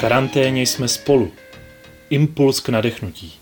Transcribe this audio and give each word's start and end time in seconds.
karanténě 0.00 0.62
jsme 0.62 0.88
spolu. 0.88 1.32
Impuls 2.10 2.60
k 2.60 2.68
nadechnutí. 2.68 3.32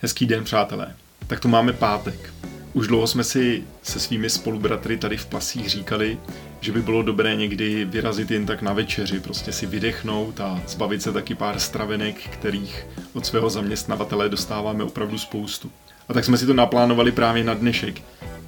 Hezký 0.00 0.26
den, 0.26 0.44
přátelé. 0.44 0.94
Tak 1.26 1.40
to 1.40 1.48
máme 1.48 1.72
pátek. 1.72 2.34
Už 2.72 2.86
dlouho 2.86 3.06
jsme 3.06 3.24
si 3.24 3.64
se 3.82 4.00
svými 4.00 4.30
spolubratry 4.30 4.96
tady 4.96 5.16
v 5.16 5.26
Pasích 5.26 5.68
říkali, 5.68 6.18
že 6.60 6.72
by 6.72 6.82
bylo 6.82 7.02
dobré 7.02 7.36
někdy 7.36 7.84
vyrazit 7.84 8.30
jen 8.30 8.46
tak 8.46 8.62
na 8.62 8.72
večeři, 8.72 9.20
prostě 9.20 9.52
si 9.52 9.66
vydechnout 9.66 10.40
a 10.40 10.62
zbavit 10.68 11.02
se 11.02 11.12
taky 11.12 11.34
pár 11.34 11.60
stravenek, 11.60 12.16
kterých 12.16 12.86
od 13.12 13.26
svého 13.26 13.50
zaměstnavatele 13.50 14.28
dostáváme 14.28 14.84
opravdu 14.84 15.18
spoustu. 15.18 15.70
A 16.08 16.12
tak 16.12 16.24
jsme 16.24 16.38
si 16.38 16.46
to 16.46 16.54
naplánovali 16.54 17.12
právě 17.12 17.44
na 17.44 17.54
dnešek, 17.54 18.02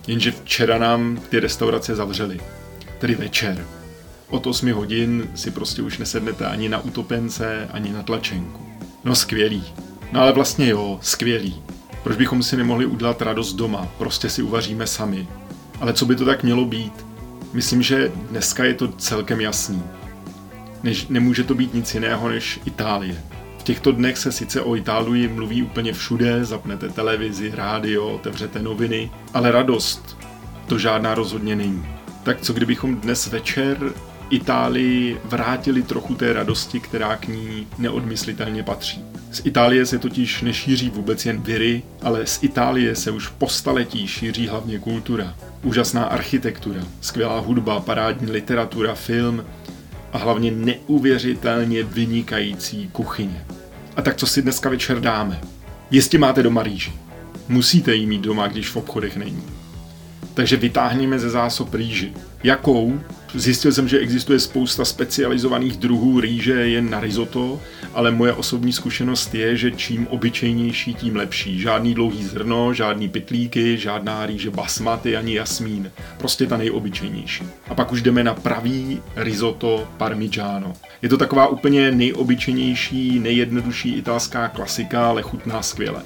jenže 0.06 0.32
včera 0.32 0.78
nám 0.78 1.20
ty 1.28 1.40
restaurace 1.40 1.94
zavřely. 1.94 2.40
Tedy 2.98 3.14
večer. 3.14 3.66
Od 4.28 4.46
8 4.46 4.72
hodin 4.72 5.30
si 5.34 5.50
prostě 5.50 5.82
už 5.82 5.98
nesednete 5.98 6.46
ani 6.46 6.68
na 6.68 6.78
utopence, 6.78 7.68
ani 7.72 7.92
na 7.92 8.02
tlačenku. 8.02 8.66
No 9.04 9.14
skvělý. 9.14 9.64
No 10.12 10.20
ale 10.20 10.32
vlastně 10.32 10.68
jo, 10.68 10.98
skvělý. 11.02 11.62
Proč 12.02 12.16
bychom 12.16 12.42
si 12.42 12.56
nemohli 12.56 12.86
udělat 12.86 13.22
radost 13.22 13.52
doma? 13.52 13.88
Prostě 13.98 14.30
si 14.30 14.42
uvaříme 14.42 14.86
sami. 14.86 15.28
Ale 15.80 15.92
co 15.92 16.06
by 16.06 16.16
to 16.16 16.24
tak 16.24 16.42
mělo 16.42 16.64
být? 16.64 17.06
Myslím, 17.52 17.82
že 17.82 18.12
dneska 18.30 18.64
je 18.64 18.74
to 18.74 18.88
celkem 18.88 19.40
jasný. 19.40 19.82
Než, 20.82 21.06
nemůže 21.06 21.44
to 21.44 21.54
být 21.54 21.74
nic 21.74 21.94
jiného 21.94 22.28
než 22.28 22.60
Itálie. 22.64 23.24
V 23.58 23.62
těchto 23.62 23.92
dnech 23.92 24.18
se 24.18 24.32
sice 24.32 24.60
o 24.60 24.76
Itálii 24.76 25.28
mluví 25.28 25.62
úplně 25.62 25.92
všude, 25.92 26.44
zapnete 26.44 26.88
televizi, 26.88 27.52
rádio, 27.54 28.08
otevřete 28.08 28.62
noviny, 28.62 29.10
ale 29.34 29.52
radost 29.52 30.18
to 30.66 30.78
žádná 30.78 31.14
rozhodně 31.14 31.56
není. 31.56 31.86
Tak 32.22 32.40
co 32.40 32.52
kdybychom 32.52 32.96
dnes 32.96 33.26
večer 33.26 33.92
Itálii 34.34 35.16
vrátili 35.24 35.82
trochu 35.82 36.14
té 36.14 36.32
radosti, 36.32 36.80
která 36.80 37.16
k 37.16 37.28
ní 37.28 37.66
neodmyslitelně 37.78 38.62
patří. 38.62 39.04
Z 39.30 39.46
Itálie 39.46 39.86
se 39.86 39.98
totiž 39.98 40.42
nešíří 40.42 40.90
vůbec 40.90 41.26
jen 41.26 41.40
viry, 41.40 41.82
ale 42.02 42.26
z 42.26 42.42
Itálie 42.42 42.96
se 42.96 43.10
už 43.10 43.28
po 43.28 43.48
staletí 43.48 44.06
šíří 44.06 44.48
hlavně 44.48 44.78
kultura. 44.78 45.34
Úžasná 45.62 46.04
architektura, 46.04 46.80
skvělá 47.00 47.38
hudba, 47.38 47.80
parádní 47.80 48.30
literatura, 48.30 48.94
film 48.94 49.44
a 50.12 50.18
hlavně 50.18 50.50
neuvěřitelně 50.50 51.82
vynikající 51.82 52.88
kuchyně. 52.92 53.44
A 53.96 54.02
tak 54.02 54.16
co 54.16 54.26
si 54.26 54.42
dneska 54.42 54.70
večer 54.70 55.00
dáme? 55.00 55.40
Jistě 55.90 56.18
máte 56.18 56.42
doma 56.42 56.62
rýži. 56.62 56.92
Musíte 57.48 57.94
ji 57.94 58.06
mít 58.06 58.20
doma, 58.20 58.46
když 58.46 58.68
v 58.68 58.76
obchodech 58.76 59.16
není. 59.16 59.42
Takže 60.34 60.56
vytáhneme 60.56 61.18
ze 61.18 61.30
zásob 61.30 61.74
rýži. 61.74 62.12
Jakou? 62.42 63.00
Zjistil 63.36 63.72
jsem, 63.72 63.88
že 63.88 63.98
existuje 63.98 64.40
spousta 64.40 64.84
specializovaných 64.84 65.76
druhů 65.76 66.20
rýže 66.20 66.52
jen 66.52 66.90
na 66.90 67.00
risotto, 67.00 67.60
ale 67.94 68.10
moje 68.10 68.32
osobní 68.32 68.72
zkušenost 68.72 69.34
je, 69.34 69.56
že 69.56 69.70
čím 69.70 70.06
obyčejnější, 70.06 70.94
tím 70.94 71.16
lepší. 71.16 71.60
Žádný 71.60 71.94
dlouhý 71.94 72.24
zrno, 72.24 72.74
žádný 72.74 73.08
pitlíky, 73.08 73.76
žádná 73.76 74.26
rýže 74.26 74.50
basmati 74.50 75.16
ani 75.16 75.34
jasmín. 75.34 75.90
Prostě 76.18 76.46
ta 76.46 76.56
nejobyčejnější. 76.56 77.44
A 77.68 77.74
pak 77.74 77.92
už 77.92 78.02
jdeme 78.02 78.24
na 78.24 78.34
pravý 78.34 79.02
risotto 79.16 79.88
parmigiano. 79.96 80.72
Je 81.02 81.08
to 81.08 81.16
taková 81.16 81.46
úplně 81.46 81.90
nejobyčejnější, 81.90 83.18
nejjednodušší 83.18 83.94
italská 83.94 84.48
klasika, 84.48 85.08
ale 85.08 85.22
chutná 85.22 85.62
skvěle. 85.62 86.02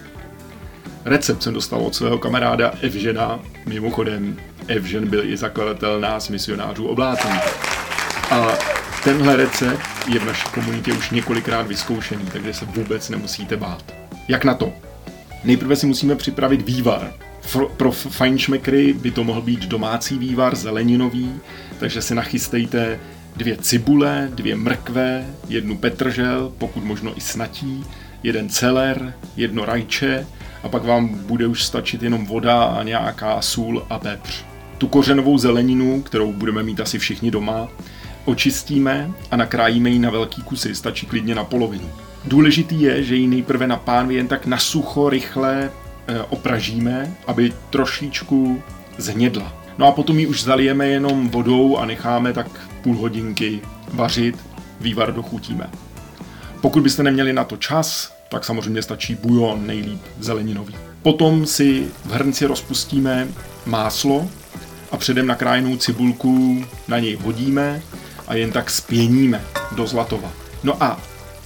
Recept 1.09 1.42
jsem 1.42 1.55
dostal 1.55 1.81
od 1.81 1.95
svého 1.95 2.19
kamaráda 2.19 2.73
Evžena, 2.83 3.41
mimochodem 3.67 4.37
Evžen 4.67 5.09
byl 5.09 5.25
i 5.25 5.37
zakladatel 5.37 6.01
nás 6.01 6.28
misionářů 6.28 6.87
oblácených. 6.87 7.42
A 8.31 8.53
tenhle 9.05 9.36
recept 9.36 9.80
je 10.07 10.20
v 10.20 10.24
naší 10.24 10.48
komunitě 10.55 10.92
už 10.92 11.11
několikrát 11.11 11.67
vyzkoušený, 11.67 12.24
takže 12.33 12.55
se 12.55 12.64
vůbec 12.64 13.08
nemusíte 13.08 13.57
bát. 13.57 13.95
Jak 14.29 14.45
na 14.45 14.55
to? 14.55 14.73
Nejprve 15.45 15.77
si 15.77 15.86
musíme 15.86 16.14
připravit 16.14 16.63
vývar. 16.63 17.13
Pro 17.77 17.92
fajnšmekry 17.92 18.92
by 18.92 19.11
to 19.11 19.25
mohl 19.25 19.42
být 19.42 19.67
domácí 19.67 20.19
vývar, 20.19 20.57
zeleninový, 20.57 21.40
takže 21.79 22.02
si 22.02 22.14
nachystejte 22.14 23.01
dvě 23.36 23.57
cibule, 23.57 24.29
dvě 24.35 24.57
mrkve, 24.57 25.27
jednu 25.48 25.77
petržel, 25.77 26.52
pokud 26.58 26.85
možno 26.85 27.17
i 27.17 27.20
snatí, 27.20 27.85
jeden 28.23 28.48
celer, 28.48 29.14
jedno 29.36 29.64
rajče 29.64 30.27
a 30.68 30.70
pak 30.70 30.84
vám 30.84 31.08
bude 31.08 31.46
už 31.46 31.64
stačit 31.64 32.02
jenom 32.02 32.27
voda 32.27 32.64
a 32.64 32.83
nějaká 32.83 33.42
sůl 33.42 33.86
a 33.90 33.98
pepř. 33.98 34.45
Tu 34.79 34.89
kořenovou 34.89 35.39
zeleninu, 35.39 36.02
kterou 36.02 36.33
budeme 36.33 36.62
mít 36.62 36.80
asi 36.80 36.98
všichni 36.98 37.30
doma, 37.30 37.68
očistíme 38.24 39.11
a 39.30 39.36
nakrájíme 39.36 39.90
ji 39.90 39.98
na 39.98 40.11
velký 40.11 40.42
kusy, 40.42 40.74
stačí 40.74 41.07
klidně 41.07 41.34
na 41.34 41.45
polovinu. 41.45 41.90
Důležitý 42.24 42.80
je, 42.80 43.02
že 43.02 43.17
ji 43.17 43.27
nejprve 43.27 43.67
na 43.67 43.77
pánvi 43.77 44.14
jen 44.14 44.28
tak 44.28 44.46
na 44.46 44.58
sucho 44.58 45.08
rychle 45.08 45.70
e, 46.07 46.23
opražíme, 46.23 47.17
aby 47.27 47.52
trošičku 47.70 48.62
zhnědla. 48.98 49.52
No 49.78 49.86
a 49.86 49.92
potom 49.92 50.18
ji 50.18 50.27
už 50.27 50.42
zalijeme 50.42 50.89
jenom 50.89 51.28
vodou 51.28 51.77
a 51.77 51.86
necháme 51.86 52.33
tak 52.33 52.68
půl 52.83 52.96
hodinky 52.96 53.61
vařit, 53.92 54.36
vývar 54.80 55.14
dochutíme. 55.14 55.70
Pokud 56.61 56.83
byste 56.83 57.02
neměli 57.02 57.33
na 57.33 57.45
to 57.45 57.57
čas, 57.57 58.17
tak 58.28 58.44
samozřejmě 58.44 58.83
stačí 58.83 59.14
bujon, 59.14 59.66
nejlíp 59.66 60.00
zeleninový. 60.20 60.74
Potom 61.02 61.46
si 61.46 61.86
v 62.05 62.12
hrnci 62.12 62.46
rozpustíme 62.46 63.28
máslo 63.66 64.28
a 64.92 64.96
předem 64.96 65.27
nakrájenou 65.27 65.77
cibulku 65.77 66.64
na 66.89 66.98
něj 66.98 67.18
hodíme 67.22 67.83
a 68.27 68.34
jen 68.34 68.52
tak 68.52 68.70
spěníme 68.70 69.44
do 69.77 69.86
zlatova. 69.86 70.33
No 70.64 70.83
a 70.83 71.00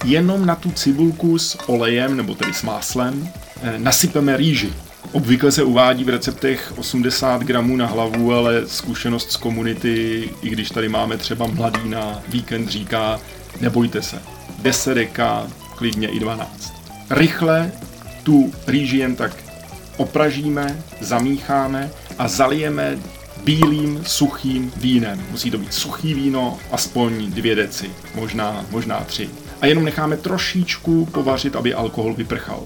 jenom 0.05 0.45
na 0.45 0.55
tu 0.55 0.71
cibulku 0.71 1.39
s 1.39 1.57
olejem, 1.69 2.17
nebo 2.17 2.35
tedy 2.35 2.53
s 2.53 2.63
máslem, 2.63 3.29
eh, 3.61 3.73
nasypeme 3.77 4.37
rýži. 4.37 4.73
Obvykle 5.11 5.51
se 5.51 5.63
uvádí 5.63 6.03
v 6.03 6.09
receptech 6.09 6.73
80 6.77 7.43
gramů 7.43 7.77
na 7.77 7.85
hlavu, 7.85 8.33
ale 8.33 8.67
zkušenost 8.67 9.31
z 9.31 9.37
komunity, 9.37 10.29
i 10.41 10.49
když 10.49 10.69
tady 10.69 10.89
máme 10.89 11.17
třeba 11.17 11.47
mladý 11.47 11.89
na 11.89 12.21
víkend, 12.27 12.69
říká, 12.69 13.19
nebojte 13.61 14.01
se, 14.01 14.21
10 14.59 14.93
deka, 14.93 15.47
klidně 15.83 16.07
i 16.07 16.19
12. 16.19 16.73
Rychle 17.09 17.71
tu 18.23 18.51
rýži 18.67 18.97
jen 18.97 19.15
tak 19.15 19.35
opražíme, 19.97 20.83
zamícháme 21.01 21.91
a 22.17 22.27
zalijeme 22.27 22.97
bílým 23.43 24.03
suchým 24.05 24.71
vínem. 24.77 25.25
Musí 25.31 25.51
to 25.51 25.57
být 25.57 25.73
suchý 25.73 26.13
víno, 26.13 26.57
aspoň 26.71 27.31
dvě 27.31 27.55
deci, 27.55 27.89
možná, 28.15 28.65
možná 28.71 28.99
tři. 28.99 29.29
A 29.61 29.65
jenom 29.65 29.85
necháme 29.85 30.17
trošičku 30.17 31.05
povařit, 31.05 31.55
aby 31.55 31.73
alkohol 31.73 32.13
vyprchal. 32.13 32.63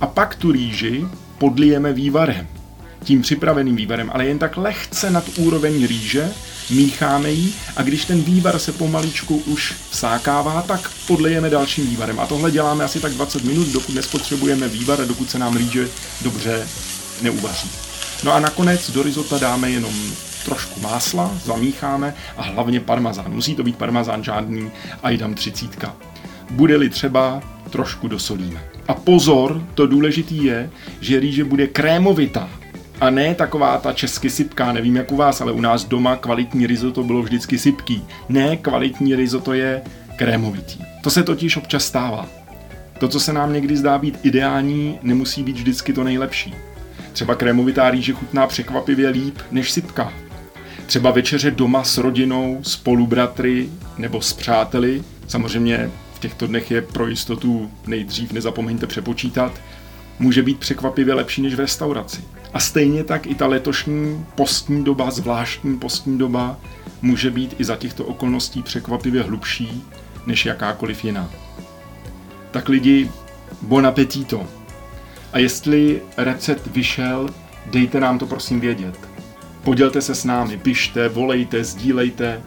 A 0.00 0.06
pak 0.06 0.34
tu 0.34 0.52
rýži 0.52 1.06
podlijeme 1.38 1.92
vývarem. 1.92 2.46
Tím 3.04 3.22
připraveným 3.22 3.76
vývarem, 3.76 4.10
ale 4.14 4.26
jen 4.26 4.38
tak 4.38 4.56
lehce 4.56 5.10
nad 5.10 5.24
úroveň 5.38 5.86
rýže, 5.86 6.30
mícháme 6.70 7.30
ji 7.30 7.52
a 7.76 7.82
když 7.82 8.04
ten 8.04 8.22
vývar 8.22 8.58
se 8.58 8.72
pomaličku 8.72 9.36
už 9.36 9.74
vsákává, 9.90 10.62
tak 10.62 10.90
podlejeme 11.06 11.50
dalším 11.50 11.86
vývarem. 11.86 12.20
A 12.20 12.26
tohle 12.26 12.50
děláme 12.50 12.84
asi 12.84 13.00
tak 13.00 13.12
20 13.12 13.44
minut, 13.44 13.68
dokud 13.68 13.94
nespotřebujeme 13.94 14.68
vývar 14.68 15.00
a 15.00 15.04
dokud 15.04 15.30
se 15.30 15.38
nám 15.38 15.56
rýže 15.56 15.88
dobře 16.22 16.66
neuvaří. 17.22 17.70
No 18.24 18.32
a 18.32 18.40
nakonec 18.40 18.90
do 18.90 19.02
risota 19.02 19.38
dáme 19.38 19.70
jenom 19.70 19.94
trošku 20.44 20.80
másla, 20.80 21.38
zamícháme 21.44 22.14
a 22.36 22.42
hlavně 22.42 22.80
parmazán. 22.80 23.32
Musí 23.32 23.54
to 23.54 23.62
být 23.62 23.76
parmazán 23.76 24.24
žádný 24.24 24.70
a 25.02 25.10
jdám 25.10 25.34
třicítka. 25.34 25.96
Bude-li 26.50 26.90
třeba, 26.90 27.42
trošku 27.70 28.08
dosolíme. 28.08 28.64
A 28.88 28.94
pozor, 28.94 29.62
to 29.74 29.86
důležitý 29.86 30.44
je, 30.44 30.70
že 31.00 31.20
rýže 31.20 31.44
bude 31.44 31.66
krémovitá. 31.66 32.48
A 33.00 33.10
ne 33.10 33.34
taková 33.34 33.78
ta 33.78 33.92
česky 33.92 34.30
sypká, 34.30 34.72
nevím 34.72 34.96
jak 34.96 35.12
u 35.12 35.16
vás, 35.16 35.40
ale 35.40 35.52
u 35.52 35.60
nás 35.60 35.84
doma 35.84 36.16
kvalitní 36.16 36.66
risotto 36.66 37.04
bylo 37.04 37.22
vždycky 37.22 37.58
sypký. 37.58 38.04
Ne, 38.28 38.56
kvalitní 38.56 39.16
risotto 39.16 39.52
je 39.52 39.82
krémovitý. 40.16 40.78
To 41.02 41.10
se 41.10 41.22
totiž 41.22 41.56
občas 41.56 41.84
stává. 41.84 42.26
To, 42.98 43.08
co 43.08 43.20
se 43.20 43.32
nám 43.32 43.52
někdy 43.52 43.76
zdá 43.76 43.98
být 43.98 44.18
ideální, 44.22 44.98
nemusí 45.02 45.42
být 45.42 45.56
vždycky 45.56 45.92
to 45.92 46.04
nejlepší. 46.04 46.54
Třeba 47.12 47.34
krémovitá 47.34 47.90
rýže 47.90 48.12
chutná 48.12 48.46
překvapivě 48.46 49.08
líp 49.08 49.38
než 49.50 49.72
sypka. 49.72 50.12
Třeba 50.86 51.10
večeře 51.10 51.50
doma 51.50 51.84
s 51.84 51.98
rodinou, 51.98 52.58
spolubratry 52.62 53.68
nebo 53.98 54.20
s 54.20 54.32
přáteli. 54.32 55.02
Samozřejmě 55.28 55.90
v 56.14 56.18
těchto 56.18 56.46
dnech 56.46 56.70
je 56.70 56.82
pro 56.82 57.06
jistotu 57.06 57.70
nejdřív 57.86 58.32
nezapomeňte 58.32 58.86
přepočítat. 58.86 59.60
Může 60.18 60.42
být 60.42 60.58
překvapivě 60.58 61.14
lepší 61.14 61.42
než 61.42 61.54
v 61.54 61.60
restauraci. 61.60 62.20
A 62.54 62.60
stejně 62.60 63.04
tak 63.04 63.26
i 63.26 63.34
ta 63.34 63.46
letošní 63.46 64.26
postní 64.34 64.84
doba, 64.84 65.10
zvláštní 65.10 65.78
postní 65.78 66.18
doba, 66.18 66.56
může 67.02 67.30
být 67.30 67.54
i 67.58 67.64
za 67.64 67.76
těchto 67.76 68.04
okolností 68.04 68.62
překvapivě 68.62 69.22
hlubší 69.22 69.84
než 70.26 70.46
jakákoliv 70.46 71.04
jiná. 71.04 71.30
Tak 72.50 72.68
lidi, 72.68 73.10
bon 73.62 73.86
appetito! 73.86 74.46
A 75.32 75.38
jestli 75.38 76.02
recept 76.16 76.66
vyšel, 76.66 77.28
dejte 77.66 78.00
nám 78.00 78.18
to 78.18 78.26
prosím 78.26 78.60
vědět. 78.60 79.08
Podělte 79.64 80.02
se 80.02 80.14
s 80.14 80.24
námi, 80.24 80.56
pište, 80.56 81.08
volejte, 81.08 81.64
sdílejte. 81.64 82.42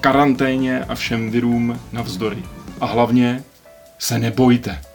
Karanténě 0.00 0.84
a 0.84 0.94
všem 0.94 1.30
virům 1.30 1.80
navzdory. 1.92 2.42
A 2.80 2.86
hlavně 2.86 3.44
se 3.98 4.18
nebojte. 4.18 4.91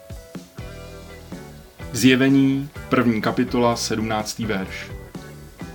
Zjevení, 1.98 2.70
první 2.90 3.22
kapitola, 3.22 3.76
17. 3.76 4.40
verš. 4.40 4.92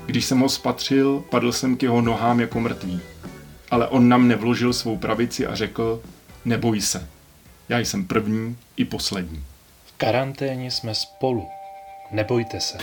Když 0.07 0.25
jsem 0.25 0.39
ho 0.39 0.49
spatřil, 0.49 1.25
padl 1.31 1.53
jsem 1.53 1.77
k 1.77 1.83
jeho 1.83 2.01
nohám 2.01 2.41
jako 2.41 2.61
mrtvý. 2.61 3.01
Ale 3.71 3.89
on 3.89 4.09
nám 4.09 4.29
nevložil 4.29 4.73
svou 4.73 4.97
pravici 4.97 5.47
a 5.47 5.55
řekl, 5.55 6.03
neboj 6.45 6.81
se, 6.81 7.09
já 7.69 7.79
jsem 7.79 8.05
první 8.05 8.57
i 8.77 8.85
poslední. 8.85 9.45
V 9.85 9.93
karanténě 9.97 10.71
jsme 10.71 10.95
spolu. 10.95 11.47
Nebojte 12.13 12.61
se. 12.61 12.79